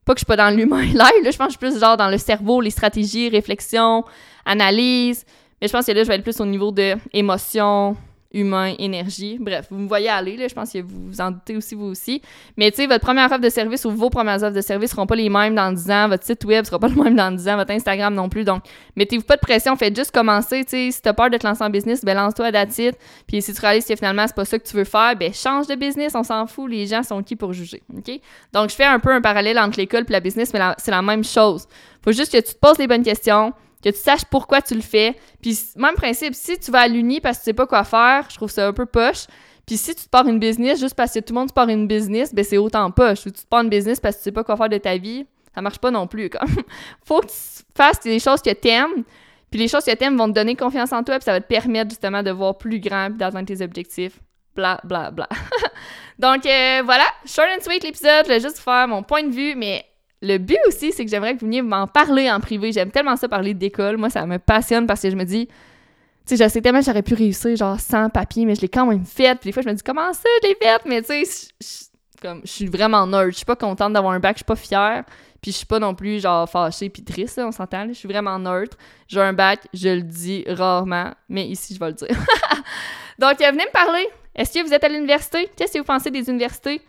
pas 0.03 0.13
que 0.13 0.19
je 0.19 0.25
suis 0.25 0.25
pas 0.25 0.35
dans 0.35 0.55
l'humain 0.55 0.81
live, 0.83 1.23
là, 1.23 1.31
je 1.31 1.37
pense 1.37 1.47
que 1.47 1.53
je 1.53 1.57
suis 1.57 1.71
plus 1.71 1.79
genre 1.79 1.95
dans 1.97 2.09
le 2.09 2.17
cerveau, 2.17 2.59
les 2.61 2.69
stratégies, 2.69 3.29
réflexion, 3.29 4.03
analyse, 4.45 5.25
je 5.67 5.71
pense 5.71 5.85
que 5.85 5.91
là 5.91 6.03
je 6.03 6.07
vais 6.07 6.15
être 6.15 6.23
plus 6.23 6.39
au 6.39 6.45
niveau 6.45 6.71
de 6.71 6.95
émotion, 7.13 7.95
humain, 8.35 8.73
énergie. 8.77 9.37
Bref, 9.39 9.67
vous 9.71 9.77
me 9.77 9.87
voyez 9.87 10.09
aller, 10.09 10.35
là, 10.35 10.47
je 10.47 10.53
pense 10.53 10.71
que 10.71 10.79
vous 10.79 11.07
vous 11.07 11.21
en 11.21 11.31
doutez 11.31 11.55
aussi, 11.55 11.73
vous 11.73 11.85
aussi. 11.85 12.21
Mais 12.57 12.69
tu 12.69 12.77
sais, 12.77 12.87
votre 12.87 13.03
première 13.03 13.25
offre 13.31 13.39
de 13.39 13.49
service 13.49 13.85
ou 13.85 13.91
vos 13.91 14.09
premières 14.09 14.43
offres 14.43 14.55
de 14.55 14.61
service 14.61 14.91
seront 14.91 15.07
pas 15.07 15.15
les 15.15 15.29
mêmes 15.29 15.55
dans 15.55 15.71
10 15.71 15.89
ans, 15.89 16.09
votre 16.09 16.25
site 16.25 16.43
web 16.43 16.65
sera 16.65 16.77
pas 16.77 16.87
le 16.95 17.01
même 17.01 17.15
dans 17.15 17.31
10 17.31 17.47
ans, 17.47 17.55
votre 17.55 17.71
Instagram 17.71 18.13
non 18.13 18.27
plus. 18.29 18.43
Donc, 18.43 18.63
mettez-vous 18.95 19.23
pas 19.23 19.37
de 19.37 19.41
pression, 19.41 19.75
faites 19.77 19.95
juste 19.95 20.11
commencer. 20.11 20.65
Tu 20.65 20.71
sais, 20.71 20.91
si 20.91 21.01
t'as 21.01 21.13
peur 21.13 21.29
de 21.29 21.37
te 21.37 21.47
lancer 21.47 21.63
en 21.63 21.69
business, 21.69 22.03
ben 22.03 22.15
lance-toi 22.15 22.47
à 22.47 22.51
datit. 22.51 22.91
Puis 23.25 23.41
si 23.41 23.53
tu 23.53 23.61
réalises 23.61 23.85
que 23.85 23.95
finalement 23.95 24.27
c'est 24.27 24.35
pas 24.35 24.45
ça 24.45 24.59
que 24.59 24.67
tu 24.67 24.75
veux 24.75 24.83
faire, 24.83 25.15
ben 25.15 25.33
change 25.33 25.67
de 25.67 25.75
business, 25.75 26.13
on 26.15 26.23
s'en 26.23 26.45
fout, 26.45 26.69
les 26.69 26.85
gens 26.85 27.03
sont 27.03 27.23
qui 27.23 27.37
pour 27.37 27.53
juger. 27.53 27.81
OK? 27.95 28.19
Donc, 28.51 28.69
je 28.69 28.75
fais 28.75 28.83
un 28.83 28.99
peu 28.99 29.11
un 29.11 29.21
parallèle 29.21 29.57
entre 29.57 29.79
l'école 29.79 30.03
et 30.07 30.11
la 30.11 30.19
business, 30.19 30.53
mais 30.53 30.59
c'est 30.77 30.91
la 30.91 31.01
même 31.01 31.23
chose. 31.23 31.67
Faut 32.03 32.11
juste 32.11 32.31
que 32.31 32.37
tu 32.37 32.53
te 32.53 32.59
poses 32.59 32.77
les 32.77 32.87
bonnes 32.87 33.03
questions 33.03 33.53
que 33.83 33.89
tu 33.89 33.97
saches 33.97 34.25
pourquoi 34.25 34.61
tu 34.61 34.75
le 34.75 34.81
fais. 34.81 35.15
Puis 35.41 35.57
même 35.75 35.95
principe, 35.95 36.33
si 36.33 36.57
tu 36.59 36.71
vas 36.71 36.81
à 36.81 36.87
l'uni 36.87 37.21
parce 37.21 37.37
que 37.37 37.43
tu 37.43 37.45
sais 37.45 37.53
pas 37.53 37.67
quoi 37.67 37.83
faire, 37.83 38.27
je 38.29 38.35
trouve 38.35 38.49
ça 38.49 38.67
un 38.67 38.73
peu 38.73 38.85
poche. 38.85 39.25
Puis 39.65 39.77
si 39.77 39.95
tu 39.95 40.03
te 40.03 40.09
pars 40.09 40.27
une 40.27 40.39
business 40.39 40.79
juste 40.79 40.95
parce 40.95 41.13
que 41.13 41.19
tout 41.19 41.33
le 41.33 41.39
monde 41.39 41.49
te 41.49 41.53
part 41.53 41.69
une 41.69 41.87
business, 41.87 42.33
ben 42.33 42.45
c'est 42.45 42.57
autant 42.57 42.89
poche. 42.91 43.25
Ou 43.25 43.31
tu 43.31 43.41
te 43.41 43.47
pars 43.47 43.61
une 43.61 43.69
business 43.69 43.99
parce 43.99 44.15
que 44.15 44.21
tu 44.21 44.23
sais 44.25 44.31
pas 44.31 44.43
quoi 44.43 44.57
faire 44.57 44.69
de 44.69 44.77
ta 44.77 44.97
vie, 44.97 45.25
ça 45.53 45.61
marche 45.61 45.79
pas 45.79 45.91
non 45.91 46.07
plus. 46.07 46.29
Comme. 46.29 46.47
Faut 47.05 47.21
que 47.21 47.27
tu 47.27 47.63
fasses 47.75 47.99
des 48.01 48.19
choses 48.19 48.41
que 48.41 48.53
t'aimes. 48.53 49.03
Puis 49.49 49.59
les 49.59 49.67
choses 49.67 49.85
que 49.85 49.95
t'aimes 49.95 50.17
vont 50.17 50.27
te 50.27 50.33
donner 50.33 50.55
confiance 50.55 50.91
en 50.91 51.03
toi, 51.03 51.15
puis 51.15 51.23
ça 51.23 51.31
va 51.31 51.41
te 51.41 51.47
permettre 51.47 51.89
justement 51.89 52.21
de 52.21 52.31
voir 52.31 52.57
plus 52.57 52.79
grand, 52.79 53.07
puis 53.09 53.17
d'atteindre 53.17 53.47
tes 53.47 53.63
objectifs. 53.63 54.19
Bla, 54.55 54.79
bla, 54.83 55.11
bla. 55.11 55.29
Donc 56.19 56.45
euh, 56.45 56.81
voilà, 56.83 57.05
short 57.25 57.47
and 57.57 57.63
sweet 57.63 57.83
l'épisode. 57.83 58.25
Je 58.25 58.29
vais 58.29 58.39
juste 58.39 58.59
faire 58.59 58.87
mon 58.87 59.03
point 59.03 59.23
de 59.23 59.33
vue, 59.33 59.55
mais 59.55 59.85
le 60.21 60.37
but 60.37 60.57
aussi, 60.67 60.91
c'est 60.91 61.03
que 61.05 61.11
j'aimerais 61.11 61.35
que 61.35 61.39
vous 61.39 61.45
veniez 61.45 61.61
m'en 61.61 61.87
parler 61.87 62.31
en 62.31 62.39
privé. 62.39 62.71
J'aime 62.71 62.91
tellement 62.91 63.15
ça 63.15 63.27
parler 63.27 63.53
d'école. 63.53 63.97
Moi, 63.97 64.09
ça 64.09 64.25
me 64.25 64.39
passionne 64.39 64.87
parce 64.87 65.01
que 65.01 65.09
je 65.09 65.15
me 65.15 65.23
dis, 65.23 65.47
tu 65.47 66.35
sais, 66.35 66.43
je 66.43 66.49
sais 66.49 66.61
tellement 66.61 66.81
j'aurais 66.81 67.03
pu 67.03 67.13
réussir, 67.13 67.55
genre, 67.55 67.79
sans 67.79 68.09
papier, 68.09 68.45
mais 68.45 68.55
je 68.55 68.61
l'ai 68.61 68.69
quand 68.69 68.85
même 68.85 69.05
fait. 69.05 69.39
Puis 69.39 69.49
des 69.49 69.51
fois, 69.51 69.61
je 69.61 69.69
me 69.69 69.73
dis, 69.73 69.83
comment 69.83 70.11
ça, 70.13 70.27
je 70.41 70.47
l'ai 70.47 70.55
fait? 70.55 70.81
Mais 70.85 71.01
tu 71.01 71.25
sais, 71.25 71.87
comme, 72.21 72.41
je 72.43 72.51
suis 72.51 72.67
vraiment 72.67 73.05
nerd. 73.05 73.31
Je 73.31 73.37
suis 73.37 73.45
pas 73.45 73.55
contente 73.55 73.93
d'avoir 73.93 74.13
un 74.13 74.19
bac, 74.19 74.35
je 74.35 74.39
suis 74.39 74.45
pas 74.45 74.55
fière. 74.55 75.03
Puis 75.41 75.51
je 75.51 75.57
suis 75.57 75.65
pas 75.67 75.77
non 75.77 75.93
plus, 75.93 76.21
genre, 76.21 76.49
fâchée 76.49 76.89
puis 76.89 77.03
triste, 77.03 77.39
on 77.43 77.51
s'entend. 77.51 77.87
Je 77.87 77.93
suis 77.93 78.07
vraiment 78.07 78.39
neutre. 78.39 78.77
J'ai 79.07 79.21
un 79.21 79.33
bac, 79.33 79.59
je 79.73 79.89
le 79.89 80.01
dis 80.01 80.43
rarement, 80.47 81.11
mais 81.29 81.47
ici, 81.47 81.75
je 81.75 81.79
vais 81.79 81.87
le 81.87 81.93
dire. 81.93 82.07
Donc, 83.19 83.37
venez 83.37 83.65
me 83.65 83.71
parler. 83.71 84.07
Est-ce 84.35 84.57
que 84.57 84.65
vous 84.65 84.73
êtes 84.73 84.83
à 84.83 84.89
l'université? 84.89 85.49
Qu'est-ce 85.55 85.73
que 85.73 85.77
vous 85.77 85.85
pensez 85.85 86.09
des 86.09 86.27
universités? 86.29 86.81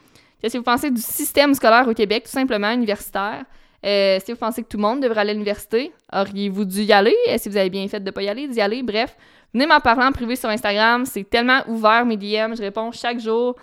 Que 0.42 0.56
vous 0.56 0.62
pensez 0.62 0.90
du 0.90 1.00
système 1.00 1.54
scolaire 1.54 1.88
au 1.88 1.94
Québec, 1.94 2.24
tout 2.24 2.30
simplement, 2.30 2.70
universitaire? 2.70 3.44
Euh, 3.84 4.18
que 4.18 4.32
vous 4.32 4.38
pensez 4.38 4.62
que 4.62 4.68
tout 4.68 4.76
le 4.76 4.82
monde 4.82 5.00
devrait 5.00 5.20
aller 5.20 5.30
à 5.30 5.34
l'université? 5.34 5.92
Auriez-vous 6.12 6.64
dû 6.64 6.82
y 6.82 6.92
aller? 6.92 7.14
Est-ce 7.26 7.44
que 7.44 7.50
vous 7.50 7.56
avez 7.56 7.70
bien 7.70 7.86
fait 7.88 8.00
de 8.00 8.06
ne 8.06 8.10
pas 8.10 8.22
y 8.22 8.28
aller, 8.28 8.48
d'y 8.48 8.60
aller? 8.60 8.82
Bref, 8.82 9.16
venez 9.52 9.66
m'en 9.66 9.80
parler 9.80 10.04
en 10.04 10.12
privé 10.12 10.36
sur 10.36 10.48
Instagram. 10.48 11.04
C'est 11.06 11.28
tellement 11.28 11.60
ouvert, 11.68 12.04
mes 12.04 12.16
DM. 12.16 12.54
Je 12.56 12.62
réponds 12.62 12.90
chaque 12.92 13.20
jour. 13.20 13.56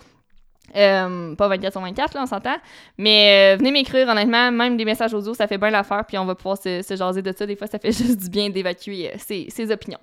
Euh, 0.76 1.34
pas 1.34 1.48
24 1.48 1.72
sur 1.72 1.80
24, 1.82 2.14
là, 2.14 2.22
on 2.22 2.26
s'entend. 2.26 2.56
Mais 2.96 3.54
euh, 3.54 3.56
venez 3.58 3.70
m'écrire, 3.70 4.08
honnêtement. 4.08 4.50
Même 4.50 4.76
des 4.76 4.84
messages 4.84 5.12
audio, 5.14 5.34
ça 5.34 5.46
fait 5.46 5.58
bien 5.58 5.70
l'affaire. 5.70 6.04
Puis 6.06 6.16
on 6.16 6.24
va 6.24 6.34
pouvoir 6.34 6.56
se, 6.56 6.82
jaser 6.96 7.22
de 7.22 7.32
ça. 7.36 7.46
Des 7.46 7.56
fois, 7.56 7.66
ça 7.66 7.78
fait 7.78 7.92
juste 7.96 8.18
du 8.18 8.30
bien 8.30 8.50
d'évacuer 8.50 9.12
ses 9.18 9.70
opinions. 9.70 10.00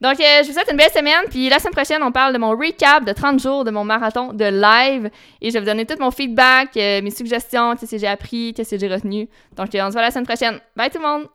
Donc, 0.00 0.18
euh, 0.18 0.42
je 0.42 0.46
vous 0.48 0.52
souhaite 0.54 0.70
une 0.70 0.76
belle 0.76 0.90
semaine. 0.90 1.24
Puis 1.28 1.48
la 1.48 1.58
semaine 1.58 1.74
prochaine, 1.74 2.02
on 2.02 2.12
parle 2.12 2.32
de 2.32 2.38
mon 2.38 2.50
recap 2.50 3.04
de 3.04 3.12
30 3.12 3.40
jours 3.40 3.64
de 3.64 3.70
mon 3.70 3.84
marathon 3.84 4.32
de 4.32 4.44
live. 4.44 5.10
Et 5.40 5.48
je 5.50 5.54
vais 5.54 5.60
vous 5.60 5.66
donner 5.66 5.84
tout 5.84 5.96
mon 6.00 6.10
feedback, 6.10 6.76
euh, 6.76 7.02
mes 7.02 7.10
suggestions, 7.10 7.76
qu'est-ce 7.76 7.90
que 7.90 7.98
j'ai 7.98 8.06
appris, 8.06 8.54
qu'est-ce 8.54 8.70
que 8.70 8.78
j'ai 8.78 8.88
retenu. 8.88 9.28
Donc, 9.56 9.68
on 9.74 9.86
se 9.88 9.92
voit 9.92 10.02
la 10.02 10.10
semaine 10.10 10.26
prochaine. 10.26 10.58
Bye 10.76 10.90
tout 10.90 10.98
le 10.98 11.06
monde! 11.06 11.28